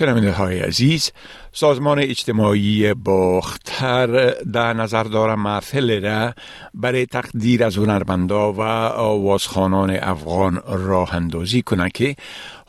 شنونده 0.00 0.32
های 0.32 0.60
عزیز 0.60 1.12
سازمان 1.52 1.98
اجتماعی 1.98 2.94
باختر 2.94 4.30
در 4.30 4.72
نظر 4.72 5.02
دارم 5.02 5.42
محفل 5.42 6.02
را 6.02 6.34
برای 6.74 7.06
تقدیر 7.06 7.64
از 7.64 7.76
هنرمندا 7.76 8.52
و 8.52 8.60
آوازخانان 8.60 9.90
افغان 9.90 10.62
راه 10.66 11.14
اندازی 11.14 11.62
کنه 11.62 11.90
که 11.94 12.16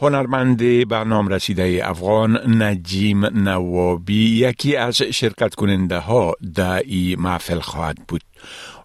هنرمند 0.01 0.87
برنامه 0.87 1.35
رسیده 1.35 1.81
افغان 1.83 2.61
نجیم 2.63 3.25
نوابی 3.25 4.45
یکی 4.45 4.75
از 4.75 5.01
شرکت 5.01 5.55
کننده 5.55 5.97
ها 5.97 6.33
در 6.55 6.79
این 6.79 7.19
محفل 7.19 7.59
خواهد 7.59 7.97
بود. 8.07 8.30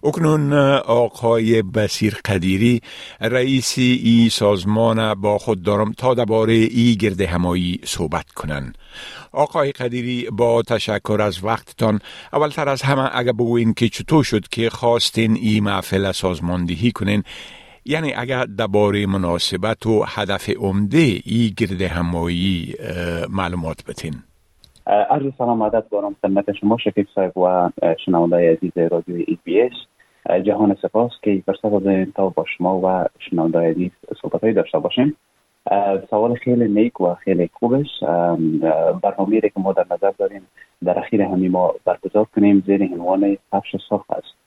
اکنون 0.03 0.53
آقای 0.79 1.61
بسیر 1.61 2.17
قدیری 2.25 2.81
رئیس 3.21 3.73
ای 3.77 4.29
سازمان 4.31 5.13
با 5.13 5.37
خود 5.37 5.61
دارم 5.61 5.91
تا 5.91 6.13
درباره 6.13 6.53
ای 6.53 6.95
گرد 6.99 7.21
همایی 7.21 7.79
صحبت 7.83 8.31
کنن. 8.31 8.73
آقای 9.31 9.71
قدیری 9.71 10.27
با 10.31 10.61
تشکر 10.61 11.21
از 11.21 11.43
وقتتان 11.43 11.99
اولتر 12.33 12.69
از 12.69 12.81
همه 12.81 13.09
اگر 13.13 13.31
بگوین 13.31 13.73
که 13.73 13.89
چطور 13.89 14.23
شد 14.23 14.47
که 14.47 14.69
خواستین 14.69 15.35
ای 15.35 15.59
محفل 15.59 16.11
سازماندهی 16.11 16.91
کنین 16.91 17.23
یعنی 17.85 18.13
اگر 18.13 18.45
درباره 18.45 19.05
مناسبت 19.05 19.85
و 19.85 20.03
هدف 20.07 20.49
عمده 20.49 21.21
ای 21.25 21.53
گرد 21.57 21.81
همایی 21.81 22.75
معلومات 23.29 23.83
بتین. 23.85 24.23
عرض 24.87 25.33
سلام 25.37 25.63
عدد 25.63 25.83
دارم 25.91 26.15
خدمت 26.21 26.51
شما 26.51 26.77
شکیب 26.77 27.07
صاحب 27.15 27.37
و 27.37 27.69
شنونده 28.05 28.51
عزیز 28.51 28.77
رادیو 28.91 29.15
SBS 29.15 29.73
جهان 30.43 30.77
سپاس 30.81 31.11
که 31.21 31.43
فرصت 31.45 31.61
دادین 31.61 32.11
تا 32.11 32.29
با 32.29 32.45
شما 32.57 32.79
و 32.83 33.05
شنونده 33.19 33.59
عزیز 33.59 33.91
صحبت 34.21 34.55
داشته 34.55 34.79
باشیم. 34.79 35.17
سوال 36.09 36.35
خیلی 36.35 36.67
نیک 36.67 37.01
و 37.01 37.13
خیلی 37.13 37.49
خوبش. 37.53 37.87
برنامه 39.01 39.41
که 39.41 39.51
ما 39.55 39.73
در 39.73 39.85
نظر 39.91 40.11
داریم 40.17 40.41
در 40.85 40.99
اخیر 40.99 41.21
همین 41.21 41.51
ماه 41.51 41.73
برگزار 41.85 42.25
کنیم 42.35 42.63
زیر 42.67 42.83
عنوان 42.83 43.37
فرش 43.51 43.75
سرخ 43.89 44.11
است. 44.11 44.37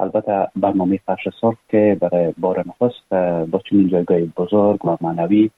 البته 0.00 0.48
برنامه 0.56 1.00
فرش 1.06 1.28
سرخ 1.40 1.56
که 1.68 1.96
برای 2.00 2.34
بار 2.38 2.64
نخست 2.66 3.08
با 3.50 3.60
چنین 3.70 3.88
جایگاه 3.88 4.20
بزرگ 4.20 4.84
و 4.84 4.96
معنوی 5.00 5.50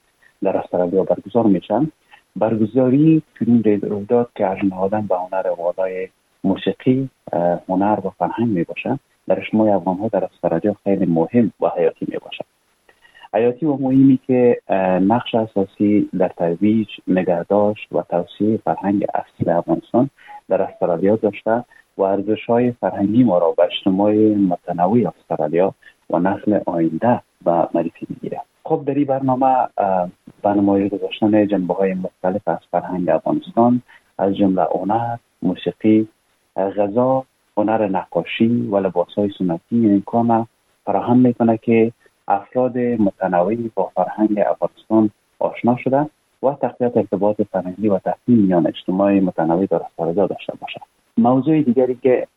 در 0.43 0.57
استرالیا 0.57 1.03
برگزار 1.03 1.45
میشن. 1.45 1.91
برگزاری 2.35 3.21
چنین 3.39 3.63
رویداد 3.63 4.29
که 4.35 4.45
از 4.45 4.57
نهادن 4.63 5.07
به 5.07 5.15
هنر 5.15 5.47
والای 5.57 6.07
موسیقی 6.43 7.09
هنر 7.69 7.99
و 8.05 8.09
فرهنگ 8.09 8.47
می 8.47 8.63
باشد 8.63 8.99
در 9.27 9.39
اجتماع 9.39 9.75
افغان 9.75 9.97
ها 9.97 10.07
در 10.07 10.23
استرالیا 10.23 10.75
خیلی 10.83 11.05
مهم 11.05 11.51
و 11.61 11.69
حیاتی 11.77 12.05
می 12.11 12.17
باشد 12.17 12.45
حیاتی 13.33 13.65
و 13.65 13.77
مهمی 13.77 14.19
که 14.27 14.61
نقش 15.01 15.35
اساسی 15.35 16.09
در 16.19 16.27
ترویج 16.27 16.87
نگهداشت 17.07 17.93
و 17.93 18.01
توسعه 18.01 18.57
فرهنگ 18.57 19.05
اصلی 19.13 19.51
افغانستان 19.51 20.09
در 20.49 20.61
استرالیا 20.61 21.15
داشته 21.15 21.63
و 21.97 22.01
ارزش 22.01 22.45
های 22.45 22.71
فرهنگی 22.71 23.23
ما 23.23 23.37
را 23.37 23.51
به 23.51 23.63
اجتماع 23.63 24.13
متنوع 24.35 25.13
استرالیا 25.19 25.73
و 26.09 26.19
نسل 26.19 26.59
آینده 26.65 27.21
و 27.45 27.67
معرفی 27.73 28.07
می‌گیره 28.09 28.41
خب 28.65 28.83
در 28.85 28.93
این 28.93 29.05
برنامه 29.05 29.67
نمایش 30.45 30.91
گذاشتن 30.91 31.47
جنبه 31.47 31.73
های 31.73 31.93
مختلف 31.93 32.47
از 32.47 32.57
فرهنگ 32.71 33.09
افغانستان 33.09 33.81
از 34.17 34.35
جمله 34.35 34.67
هنر 34.75 35.17
موسیقی 35.41 36.07
غذا 36.55 37.25
هنر 37.57 37.87
نقاشی 37.87 38.67
و 38.71 38.77
لباس 38.77 39.07
های 39.17 39.31
سنتی 39.37 39.89
امکان 39.89 40.47
فراهم 40.85 41.17
می‌کنه 41.17 41.57
که 41.57 41.91
افراد 42.27 42.77
متنوعی 42.77 43.71
با 43.75 43.91
فرهنگ 43.95 44.39
افغانستان 44.39 45.09
آشنا 45.39 45.77
شده 45.77 46.09
و 46.43 46.51
تقویت 46.61 46.97
ارتباط 46.97 47.41
فرهنگی 47.51 47.89
و 47.89 47.99
تحسین 47.99 48.35
میان 48.45 48.67
اجتماع 48.67 49.19
متنوع 49.19 49.65
در 49.65 49.81
استرالیا 49.83 50.27
داشته 50.27 50.53
باشد 50.61 50.81
موضوع 51.17 51.61
دیگری 51.61 51.95
که 51.95 52.27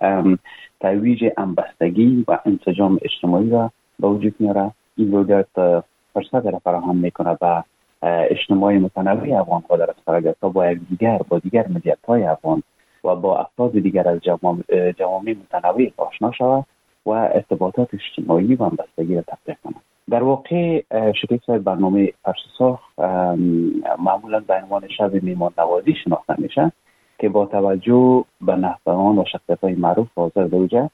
ترویج 0.80 1.24
انبستگی 1.36 2.24
و 2.28 2.38
انسجام 2.44 2.98
اجتماعی 3.02 3.50
را 3.50 3.70
به 4.00 4.08
وجود 4.08 4.34
میاره 4.38 4.70
این 4.96 5.12
رویداد 5.12 5.46
فرصت 6.16 6.46
را 6.46 6.58
فراهم 6.58 6.96
می‌کنه 6.96 7.36
به 7.40 7.64
اجتماع 8.02 8.72
متنوع 8.72 9.40
افغان 9.40 9.62
ها 9.70 9.76
در 9.76 9.94
تا 10.40 10.48
با 10.48 10.72
دیگر 10.72 11.20
با 11.28 11.38
دیگر 11.38 11.66
ملیت 11.68 11.98
های 12.08 12.24
افغان 12.24 12.62
و 13.04 13.16
با 13.16 13.38
افراد 13.38 13.72
دیگر 13.72 14.08
از 14.08 14.20
جوامع 14.98 15.34
متنوع 15.34 15.90
آشنا 15.96 16.32
شود 16.32 16.64
و 17.06 17.10
ارتباطات 17.10 17.88
اجتماعی 17.94 18.54
و 18.54 18.64
همبستگی 18.64 19.14
را 19.14 19.22
تطبیق 19.22 19.56
کنند. 19.64 19.82
در 20.10 20.22
واقع 20.22 20.82
شکل 21.12 21.58
برنامه 21.58 22.12
فرش 22.24 22.76
معمولا 23.98 24.40
به 24.40 24.54
عنوان 24.54 24.88
شب 24.88 25.22
میمان 25.22 25.52
نوازی 25.58 25.94
شناخته 26.04 26.34
میشه 26.38 26.72
که 27.18 27.28
با 27.28 27.46
توجه 27.46 28.24
به 28.40 28.56
نحوان 28.56 29.18
و 29.18 29.24
شخصیت 29.32 29.60
های 29.60 29.74
معروف 29.74 30.08
حاضر 30.16 30.44
دوجه 30.44 30.90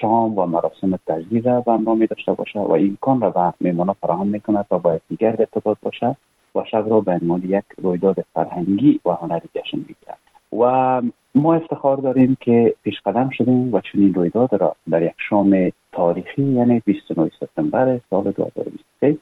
شام 0.00 0.38
و 0.38 0.46
مراسم 0.46 0.98
تجدید 1.06 1.48
را 1.48 1.60
برنامه 1.60 2.06
داشته 2.06 2.32
باشه 2.32 2.58
و 2.58 2.72
امکان 2.72 3.20
را 3.20 3.30
به 3.30 3.52
میمانا 3.60 3.92
فراهم 3.92 4.26
می‌کنه 4.26 4.64
تا 4.70 4.78
با 4.78 5.00
دیگر 5.08 5.36
ارتباط 5.38 5.76
باشه 5.82 6.16
و 6.54 6.64
شب 6.70 6.84
را 6.88 7.00
به 7.00 7.12
عنوان 7.12 7.42
یک 7.44 7.64
رویداد 7.82 8.24
فرهنگی 8.34 9.00
و 9.04 9.10
هنری 9.10 9.48
جشن 9.54 9.78
بگیرد 9.78 10.18
و 10.52 11.02
ما 11.34 11.54
افتخار 11.54 11.96
داریم 11.96 12.36
که 12.40 12.74
پیش 12.82 13.00
قدم 13.06 13.30
شدیم 13.30 13.74
و 13.74 13.80
چنین 13.80 14.14
رویداد 14.14 14.54
را 14.54 14.76
در 14.90 15.02
یک 15.02 15.14
شام 15.28 15.72
تاریخی 15.92 16.42
یعنی 16.42 16.82
29 16.84 17.30
سپتامبر 17.40 18.00
سال 18.10 18.30
2023 18.30 19.18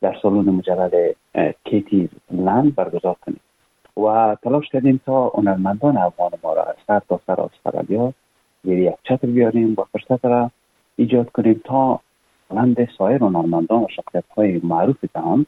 در 0.00 0.16
سالن 0.22 0.50
مجلل 0.50 1.12
کیتی 1.64 2.08
لند 2.30 2.74
برگزار 2.74 3.16
کنیم. 3.26 3.40
و 3.96 4.36
تلاش 4.42 4.68
کردیم 4.68 5.00
تا 5.06 5.28
هنرمندان 5.28 5.96
افغان 5.96 6.30
ما 6.42 6.52
را 6.52 6.62
از 6.62 6.74
سر 6.86 7.00
تا 7.08 7.20
سر 7.26 7.40
استرالیا 7.40 8.12
زیر 8.64 8.78
یک 8.78 8.94
چتر 9.02 9.26
بیاریم 9.26 9.74
و 9.78 9.84
فرصت 9.92 10.24
را 10.24 10.50
ایجاد 10.96 11.30
کنیم 11.30 11.60
تا 11.64 12.00
مانند 12.50 12.88
سایر 12.98 13.18
هنرمندان 13.18 13.82
و 13.82 13.86
شخصیت 13.96 14.24
های 14.36 14.60
معروف 14.64 14.96
جهان 15.14 15.46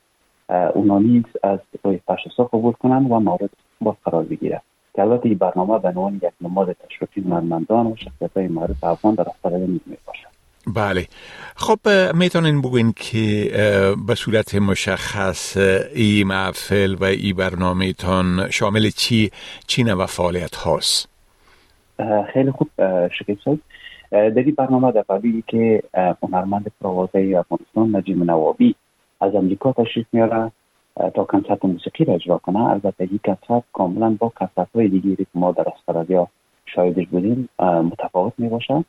اونا 0.75 0.99
نیز 0.99 1.25
از 1.43 1.59
روی 1.85 2.01
پشت 2.09 2.41
قبول 2.41 2.73
کنند 2.73 3.11
و 3.11 3.21
مورد 3.21 3.51
با 3.81 3.97
قرار 4.05 4.25
بگیرد 4.25 4.63
که 4.95 5.03
البته 5.03 5.29
این 5.29 5.39
برنامه 5.39 5.79
به 5.79 5.89
عنوان 5.89 6.15
یک 6.15 6.33
نماد 6.41 6.73
تشریفی 6.73 7.21
هنرمندان 7.21 7.87
و 7.87 7.97
شخصیت 7.97 8.31
های 8.37 8.49
معروف 8.49 8.85
افغان 8.85 9.15
در 9.15 9.27
استرالیا 9.29 9.67
نیز 9.67 9.81
می 9.87 9.97
باشد. 10.07 10.27
بله. 10.75 11.07
خب 11.57 11.79
می‌تونین 12.15 12.63
بگوین 12.63 12.93
که 12.97 13.51
به 14.07 14.15
صورت 14.15 14.55
مشخص 14.55 15.57
ای 15.95 16.25
محفل 16.25 16.95
و 16.95 17.05
ای 17.05 17.33
برنامه 17.33 17.93
تان 17.93 18.51
شامل 18.51 18.91
چی؟ 18.91 19.31
چی 19.67 19.83
و 19.83 20.07
فعالیت 20.07 20.57
هاست؟ 20.57 21.16
خیلی 22.33 22.51
خوب 22.51 22.69
شکیب 23.09 23.39
صاحب. 23.45 23.59
در 24.11 24.43
این 24.43 24.55
برنامه 24.59 24.93
در 24.93 25.03
قبیلی 25.03 25.45
که 25.47 25.83
هنرمند 26.23 26.73
پروازه 26.81 27.35
افغانستان 27.39 27.97
نجیم 27.97 28.31
نوابی 28.31 28.75
از 29.21 29.35
امریکا 29.35 29.73
تشریف 29.73 30.07
میاره 30.13 30.53
تا 31.15 31.25
کنسرت 31.25 31.65
موسیقی 31.65 32.05
را 32.05 32.15
اجرا 32.15 32.39
کنه. 32.39 32.65
البته 32.65 33.09
این 33.11 33.21
کنسرت 33.25 33.63
کاملا 33.73 34.17
با 34.19 34.29
کنسرت 34.29 34.69
های 34.75 34.89
دیگری 34.89 35.17
که 35.17 35.27
ما 35.35 35.53
در 35.53 35.65
استرالیا 35.77 36.29
شاهدش 36.67 37.07
بودیم 37.07 37.49
متفاوت 37.61 38.33
می 38.39 38.49
باشد 38.49 38.85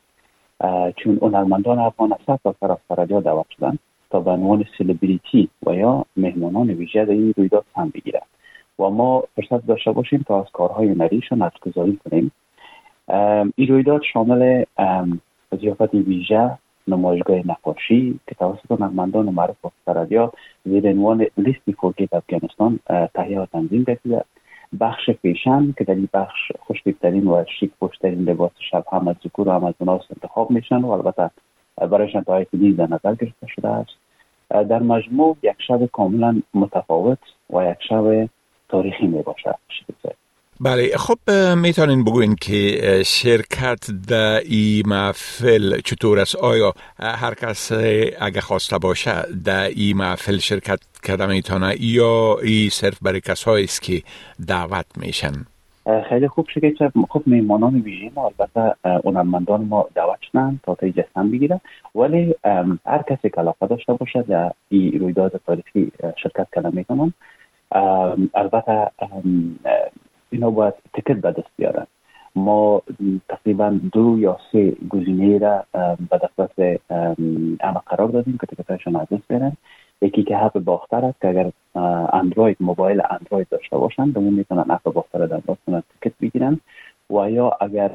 چون 0.95 1.19
هنرمندان 1.21 1.79
افغان 1.79 2.13
از 2.13 2.39
سر 2.59 2.71
استرالیا 2.71 3.19
دعوت 3.19 3.45
شدن 3.49 3.77
تا 4.09 4.19
به 4.19 4.31
عنوان 4.31 4.65
سلبریتی 4.77 5.49
و 5.65 5.73
یا 5.73 6.05
مهمانان 6.17 6.69
ویژه 6.69 7.05
در 7.05 7.11
این 7.11 7.33
رویداد 7.37 7.65
هم 7.75 7.89
بگیرند 7.89 8.25
و 8.79 8.89
ما 8.89 9.23
فرصت 9.35 9.65
داشته 9.67 9.91
باشیم 9.91 10.25
تا 10.27 10.41
از 10.41 10.45
کارهای 10.53 10.89
هنریشان 10.89 11.41
ارزگذاری 11.41 11.99
کنیم. 12.09 12.31
این 13.55 13.67
رویداد 13.67 14.01
شامل 14.13 14.63
ضیافت 15.61 15.93
ویژه 15.93 16.57
نمایشگاه 16.87 17.37
نقاشی 17.47 18.19
که 18.27 18.35
توسط 18.35 18.71
هنرمندان 18.71 19.25
معروف 19.25 19.65
استرالیا 19.65 20.33
زیر 20.65 20.89
عنوان 20.89 21.25
لیستی 21.37 21.73
فورگیت 21.73 22.13
افغانستان 22.13 22.79
تهیه 23.13 23.39
و 23.39 23.45
تنظیم 23.45 23.83
گردیده 23.83 24.23
بخش 24.79 25.09
فیشن 25.09 25.71
که 25.77 25.83
در 25.83 25.95
این 25.95 26.09
بخش 26.13 26.51
خوشتیبترین 26.59 27.27
و 27.27 27.43
شیک 27.59 27.71
پشترین 27.81 28.29
لباس 28.29 28.51
شب 28.71 28.85
هم 28.91 29.07
از 29.07 29.15
ذکور 29.23 29.47
و 29.47 29.51
هم 29.51 29.63
از 29.63 29.73
انتخاب 29.89 30.51
میشن 30.51 30.81
و 30.81 30.89
البته 30.89 31.31
برایشان 31.77 32.23
تا 32.23 32.45
نیز 32.53 32.77
در 32.77 32.87
نظر 32.87 33.15
گرفته 33.15 33.47
شده 33.47 33.67
است. 33.67 33.91
در 34.49 34.79
مجموع 34.79 35.37
یک 35.43 35.55
شب 35.67 35.85
کاملا 35.85 36.41
متفاوت 36.53 37.19
و 37.49 37.71
یک 37.71 37.77
شب 37.89 38.29
تاریخی 38.69 39.07
می 39.07 39.21
باشد 39.21 39.55
بله 40.61 40.97
خب 40.97 41.31
می‌تونین 41.57 42.03
بگوین 42.03 42.35
که 42.35 43.03
شرکت 43.05 43.91
در 44.09 44.41
ای 44.45 44.83
محفل 44.85 45.79
چطور 45.79 46.19
است؟ 46.19 46.35
آیا 46.35 46.73
هر 46.99 47.33
کس 47.33 47.71
اگه 48.21 48.41
خواسته 48.41 48.77
باشه 48.77 49.13
در 49.45 49.69
ای 49.75 49.93
محفل 49.93 50.37
شرکت 50.37 50.79
کرده 51.03 51.25
می‌تونه 51.25 51.75
یا 51.79 52.37
ای 52.43 52.69
صرف 52.69 52.99
برای 53.01 53.21
کسایی 53.21 53.63
است 53.63 53.81
که 53.81 54.01
دعوت 54.47 54.85
میشن؟ 54.97 55.33
خیلی 56.09 56.27
خوب 56.27 56.47
شده 56.53 56.71
که 56.71 56.91
خب 57.09 57.23
میمانان 57.25 57.75
ویژه 57.75 58.11
ما 58.15 58.31
البته 58.39 58.75
هنرمندان 59.05 59.61
ما 59.61 59.87
دعوت 59.95 60.19
شدن 60.31 60.59
تا 60.63 60.75
تا 60.75 60.89
جسم 60.89 61.31
بگیره 61.31 61.61
ولی 61.95 62.35
هر 62.85 63.03
کسی 63.09 63.29
که 63.29 63.41
علاقه 63.41 63.67
داشته 63.67 63.93
باشه 63.93 64.21
در 64.21 64.51
این 64.69 64.99
رویداد 64.99 65.41
تاریخی 65.45 65.91
شرکت 66.23 66.47
کنه 66.55 66.69
می‌کنن 66.73 67.13
البته 68.33 68.91
اینا 70.29 70.49
باید 70.49 70.73
تکت 70.93 71.17
به 71.17 71.31
دست 71.31 71.49
بیارن. 71.57 71.87
ما 72.35 72.81
تقریبا 73.29 73.79
دو 73.91 74.19
یا 74.19 74.37
سه 74.51 74.75
گزینه 74.89 75.37
را 75.37 75.65
به 76.09 76.19
دسترس 76.23 76.79
اما 77.59 77.83
قرار 77.85 78.07
دادیم 78.07 78.37
که 78.41 78.47
تکتایشان 78.47 78.95
از 78.95 79.07
دست 79.11 79.27
بیارن. 79.27 79.51
یکی 80.01 80.23
که 80.23 80.43
اپ 80.43 80.59
باختر 80.59 81.05
است 81.05 81.21
که 81.21 81.29
اگر 81.29 81.51
اندروید 82.13 82.57
موبایل 82.59 83.01
اندروید 83.09 83.47
داشته 83.49 83.77
باشن 83.77 84.11
به 84.11 84.19
می‌تونن 84.19 84.65
اپ 84.69 84.93
باختر 84.93 85.25
در 85.25 85.41
کنن 85.67 85.83
تکت 86.01 86.13
بگیرن 86.21 86.59
و 87.09 87.31
یا 87.31 87.57
اگر 87.61 87.91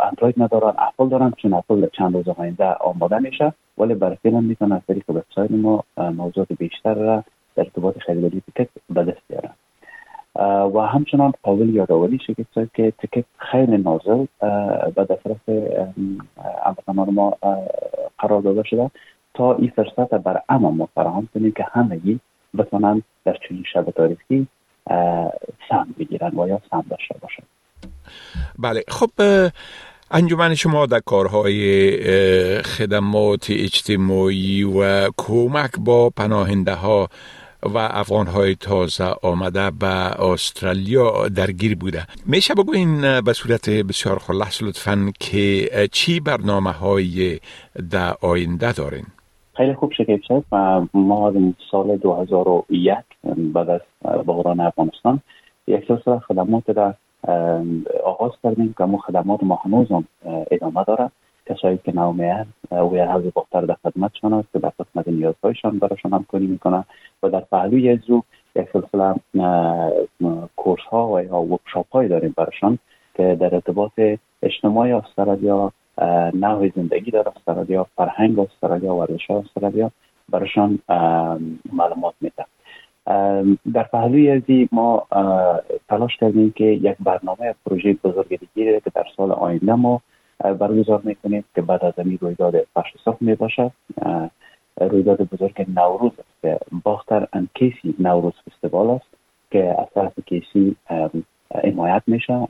اندروید 0.00 0.42
ندارن 0.42 0.74
اپل 0.78 1.08
دارن 1.08 1.32
چون 1.36 1.52
اپل 1.52 1.86
چند 1.92 2.14
روز 2.16 2.28
آینده 2.28 2.64
آماده 2.64 3.18
میشه 3.18 3.52
ولی 3.78 3.94
برای 3.94 4.16
فیلم 4.16 4.44
می‌تونن 4.44 4.72
از 4.72 4.82
طریق 4.88 5.10
وبسایت 5.10 5.50
ما 5.50 5.84
موضوعات 5.96 6.52
بیشتر 6.58 6.94
را 6.94 7.24
در 7.56 7.62
ارتباط 7.62 7.98
خریداری 7.98 8.42
تکت 8.54 8.68
به 8.90 9.04
دست 9.04 9.22
بیارن. 9.28 9.50
و 10.74 10.80
همچنان 10.80 11.32
قابل 11.42 11.68
یادآوری 11.68 12.18
شد 12.26 12.68
که 12.74 12.92
تکت 12.98 13.24
خیلی 13.38 13.76
نازل 13.76 14.26
به 14.94 15.04
دسترس 15.04 15.48
هموطنان 16.66 17.14
ما 17.14 17.36
قرار 18.18 18.40
داده 18.40 18.62
شده 18.62 18.90
تا 19.34 19.54
این 19.54 19.72
فرصت 19.76 20.14
بر 20.14 20.42
اما 20.48 20.70
ما 20.70 20.88
فراهم 20.94 21.28
کنیم 21.34 21.52
که 21.52 21.66
همگی 21.72 22.20
بتونن 22.58 23.02
در 23.24 23.36
چنین 23.48 23.64
شب 23.72 23.90
تاریخی 23.90 24.46
سهم 25.68 25.94
بگیرن 25.98 26.38
و 26.38 26.48
یا 26.48 26.60
سهم 26.70 26.84
داشته 26.90 27.14
باشن 27.20 27.42
بله 28.58 28.82
خب 28.88 29.10
انجمن 30.10 30.54
شما 30.54 30.86
در 30.86 31.00
کارهای 31.06 32.62
خدمات 32.62 33.46
اجتماعی 33.50 34.64
و 34.64 35.10
کمک 35.18 35.70
با 35.78 36.10
پناهنده 36.10 36.74
ها 36.74 37.08
و 37.62 37.78
افغان 37.78 38.26
های 38.26 38.54
تازه 38.54 39.04
آمده 39.22 39.70
به 39.70 39.86
استرالیا 40.22 41.28
درگیر 41.28 41.76
بوده. 41.76 42.02
میشه 42.26 42.54
بگوین 42.54 43.20
به 43.20 43.32
صورت 43.32 43.70
بسیار 43.70 44.18
خلاص 44.18 44.62
لطفا 44.62 45.12
که 45.20 45.68
چی 45.92 46.20
برنامه 46.20 46.70
های 46.70 47.40
در 47.90 48.14
آینده 48.20 48.72
دارین؟ 48.72 49.04
خیلی 49.56 49.74
خوب 49.74 49.92
شکیب 49.92 50.22
شد 50.28 50.44
و 50.52 50.86
ما 50.94 51.32
سال 51.70 51.96
2001 51.96 52.96
بعد 53.38 53.70
از 53.70 53.80
بحران 54.26 54.60
افغانستان 54.60 55.20
یک 55.66 55.84
سلسله 55.88 56.18
خدمات 56.18 56.62
را 56.68 56.94
آغاز 58.04 58.32
کردیم 58.42 58.74
که 58.78 58.84
مو 58.84 58.98
خدمات 58.98 59.42
ما 59.42 59.60
هنوز 59.64 59.86
ادامه 60.50 60.84
داره. 60.84 61.10
کسایی 61.46 61.78
که 61.84 61.94
نومیان 61.94 62.46
و 62.70 62.76
حوض 62.76 63.24
بختر 63.36 63.60
در 63.60 63.76
خدمتشان 63.82 64.32
است 64.32 64.48
که 64.52 64.58
در 64.58 64.72
قسمت 64.80 65.08
نیازهایشان 65.08 65.78
براشان 65.78 66.12
همکاری 66.12 66.46
می‌کنه 66.46 66.84
و 67.22 67.30
در 67.30 67.40
پهلوی 67.40 67.88
اجرو 67.88 68.22
یک 68.56 68.68
سلسله 68.72 69.14
کورس 70.56 70.82
ها 70.90 71.12
و 71.12 71.20
یا 71.20 71.36
ورکشاپ 71.36 71.86
های 71.92 72.08
داریم 72.08 72.34
براشان 72.36 72.78
که 73.14 73.36
در 73.40 73.54
ارتباط 73.54 73.92
اجتماعی 74.42 74.92
استرالیا 74.92 75.72
نوع 76.34 76.70
زندگی 76.76 77.10
در 77.10 77.28
استرالیا 77.36 77.86
فرهنگ 77.96 78.38
استرالیا 78.38 78.94
ورزش 78.94 79.30
استرالیا 79.30 79.90
برشان 80.28 80.78
معلومات 81.72 82.14
میده. 82.20 82.44
در 83.74 83.82
پهلوی 83.92 84.30
ازی 84.30 84.68
ما 84.72 85.06
تلاش 85.88 86.16
کردیم 86.16 86.52
که 86.56 86.64
یک 86.64 86.96
برنامه 87.00 87.54
پروژه 87.66 87.92
بزرگ 88.04 88.28
دیگه 88.28 88.80
که 88.80 88.90
در 88.94 89.04
سال 89.16 89.32
آینده 89.32 89.74
ما 89.74 90.00
برگزار 90.38 91.00
می‌کنیم 91.04 91.44
که 91.54 91.62
بعد 91.62 91.84
از 91.84 91.92
این 91.96 92.18
رویداد 92.20 92.54
پشت 92.76 92.96
صف 93.04 93.22
می 93.22 93.34
باشد 93.34 93.72
رویداد 94.80 95.22
بزرگ 95.22 95.66
نوروز 95.76 96.12
است. 96.18 96.42
که 96.42 96.58
باختر 96.84 97.28
ان 97.32 97.48
کیسی 97.54 97.94
نوروز 97.98 98.32
فستیوال 98.32 98.90
است 98.90 99.06
که 99.50 99.76
از 99.78 99.86
طرف 99.94 100.12
کیسی 100.26 100.76
حمایت 101.64 102.02
میشه. 102.06 102.48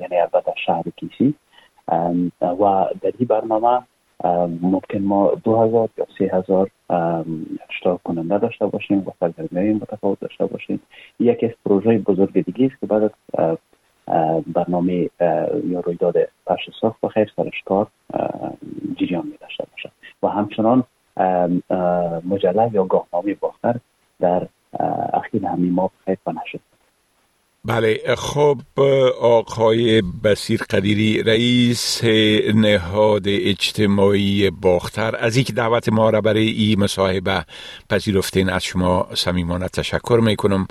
یعنی 0.00 0.16
البته 0.16 0.52
شهر 0.66 0.82
کیسی. 0.96 1.34
و 2.40 2.86
در 3.02 3.12
این 3.18 3.28
برنامه 3.28 3.82
ممکن 4.62 4.98
ما 4.98 5.32
دو 5.44 5.56
هزار 5.56 5.88
یا 5.98 6.06
سه 6.18 6.30
هزار 6.36 6.70
اشتراک 7.68 8.02
کننده 8.04 8.38
داشته 8.38 8.66
باشیم 8.66 8.98
و 8.98 9.10
سرگرمی 9.20 9.72
متفاوت 9.72 10.20
داشته 10.20 10.46
باشیم. 10.46 10.80
یکی 11.20 11.46
از 11.46 11.52
پروژه 11.64 11.98
بزرگ 11.98 12.44
دیگه 12.44 12.66
است 12.66 12.80
که 12.80 12.86
بعد 12.86 13.02
از 13.02 13.58
برنامه 14.46 15.10
یا 15.68 15.80
رویداد 15.80 16.14
پرش 16.46 16.70
ساخت 16.80 17.04
و 17.04 17.08
خیر 17.08 17.32
سرشکار 17.36 17.86
جریان 18.96 19.26
می 19.26 19.36
داشته 19.40 19.64
باشد 19.72 19.90
و 20.22 20.28
همچنان 20.28 20.84
مجله 22.24 22.70
یا 22.72 22.84
گاهنامه 22.84 23.34
باختر 23.34 23.76
در 24.20 24.46
اخیر 25.12 25.46
همین 25.46 25.72
ما 25.72 25.90
خیر 26.04 26.18
نشد 26.26 26.60
بله 27.64 27.98
خب 28.18 28.58
آقای 29.20 30.02
بسیر 30.24 30.60
قدیری 30.70 31.22
رئیس 31.22 32.04
نهاد 32.54 33.22
اجتماعی 33.26 34.50
باختر 34.50 35.16
از 35.16 35.36
اینکه 35.36 35.52
دعوت 35.52 35.88
ما 35.88 36.10
را 36.10 36.20
برای 36.20 36.48
این 36.48 36.80
مصاحبه 36.80 37.44
پذیرفتین 37.90 38.50
از 38.50 38.64
شما 38.64 39.08
صمیمانه 39.14 39.68
تشکر 39.68 40.20
می‌کنم 40.22 40.66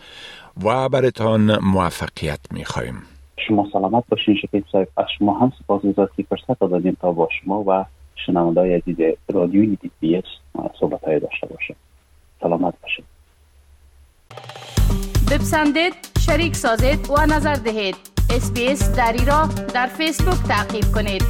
و 0.64 0.90
برتان 0.90 1.60
موفقیت 1.60 2.40
می‌خواهیم 2.52 3.04
شما 3.48 3.68
سلامت 3.74 4.04
باشین 4.10 4.36
شکیب 4.36 4.64
صاحب 4.72 4.88
از 4.98 5.06
شما 5.18 5.40
هم 5.40 5.52
سپاس 5.64 5.82
که 6.18 6.24
فرصت 6.30 6.60
دادیم 6.60 6.98
تا 7.02 7.12
با 7.12 7.30
شما 7.42 7.64
و 7.68 7.86
شنونده 8.26 8.78
عزیز 8.78 8.98
رادیوی 9.30 9.76
SBS 9.76 10.24
صحبت 10.80 11.04
های 11.04 11.20
داشته 11.20 11.48
باشه 11.48 11.76
سلامت 12.42 12.74
باشید 12.82 13.06
بپسندید 15.32 15.94
شریک 16.20 16.56
سازید 16.56 17.10
و 17.10 17.26
نظر 17.26 17.54
دهید. 17.54 17.96
SBS 18.36 18.96
دری 18.96 19.26
را 19.26 19.50
در 19.74 19.88
فیسبوک 19.88 20.48
تعقیب 20.48 20.86
کنید. 20.96 21.24